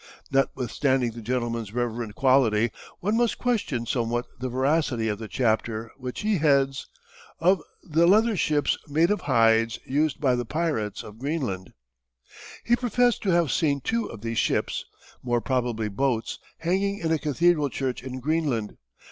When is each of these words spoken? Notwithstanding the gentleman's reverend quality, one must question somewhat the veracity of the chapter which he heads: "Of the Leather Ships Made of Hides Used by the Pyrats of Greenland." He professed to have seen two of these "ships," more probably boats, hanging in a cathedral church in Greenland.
Notwithstanding 0.31 1.11
the 1.11 1.21
gentleman's 1.21 1.73
reverend 1.75 2.15
quality, 2.15 2.71
one 3.01 3.15
must 3.15 3.37
question 3.37 3.85
somewhat 3.85 4.25
the 4.39 4.49
veracity 4.49 5.07
of 5.07 5.19
the 5.19 5.27
chapter 5.27 5.91
which 5.95 6.21
he 6.21 6.39
heads: 6.39 6.87
"Of 7.39 7.61
the 7.83 8.07
Leather 8.07 8.35
Ships 8.35 8.79
Made 8.87 9.11
of 9.11 9.21
Hides 9.21 9.77
Used 9.85 10.19
by 10.19 10.33
the 10.33 10.43
Pyrats 10.43 11.03
of 11.03 11.19
Greenland." 11.19 11.73
He 12.63 12.75
professed 12.75 13.21
to 13.21 13.29
have 13.29 13.51
seen 13.51 13.79
two 13.79 14.07
of 14.07 14.21
these 14.21 14.39
"ships," 14.39 14.85
more 15.21 15.39
probably 15.39 15.87
boats, 15.87 16.39
hanging 16.57 16.97
in 16.97 17.11
a 17.11 17.19
cathedral 17.19 17.69
church 17.69 18.01
in 18.01 18.19
Greenland. 18.19 18.77